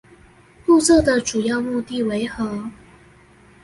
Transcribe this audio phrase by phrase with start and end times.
[0.65, 2.71] 步驟的主要目的為何？